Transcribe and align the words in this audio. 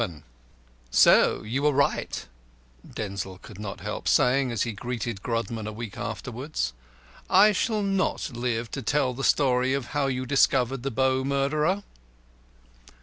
XI 0.01 0.23
"So 0.89 1.43
you 1.43 1.61
were 1.61 1.71
right," 1.73 2.25
Denzil 2.95 3.37
could 3.37 3.59
not 3.59 3.81
help 3.81 4.07
saying 4.07 4.51
as 4.51 4.63
he 4.63 4.71
greeted 4.71 5.21
Grodman 5.21 5.67
a 5.67 5.71
week 5.71 5.95
afterwards. 5.95 6.73
"I 7.29 7.51
shall 7.51 7.83
not 7.83 8.31
live 8.35 8.71
to 8.71 8.81
tell 8.81 9.13
the 9.13 9.23
story 9.23 9.75
of 9.75 9.89
how 9.93 10.07
you 10.07 10.25
discovered 10.25 10.81
the 10.81 10.89
Bow 10.89 11.23
murderer." 11.23 11.83